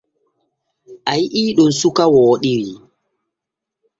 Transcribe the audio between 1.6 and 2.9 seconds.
suka wooɗiri.